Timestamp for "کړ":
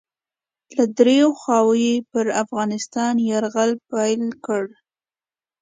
4.45-4.63